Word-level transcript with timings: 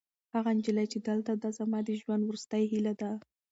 هغه 0.35 0.49
نجلۍ 0.57 0.85
چې 0.93 0.97
دلته 1.07 1.31
ده، 1.41 1.49
زما 1.59 1.79
د 1.83 1.89
ژوند 1.99 2.21
وروستۍ 2.25 2.63
هیله 2.71 2.93
ده. 3.01 3.11